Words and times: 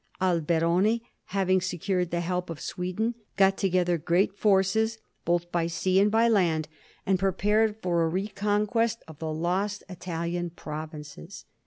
Alberoni, 0.19 1.03
having 1.25 1.61
secured 1.61 2.09
the 2.09 2.21
help 2.21 2.49
of 2.49 2.59
Sweden, 2.59 3.13
got 3.37 3.55
together 3.55 3.99
great 3.99 4.35
forces 4.35 4.97
both 5.25 5.51
by 5.51 5.67
sea 5.67 5.99
and 5.99 6.09
by 6.09 6.27
land, 6.27 6.67
and 7.05 7.19
prepared 7.19 7.77
for 7.83 8.01
a 8.01 8.09
reconquest 8.09 9.03
of 9.07 9.19
the 9.19 9.31
lost 9.31 9.83
Italian 9.89 10.49
provinces. 10.49 11.45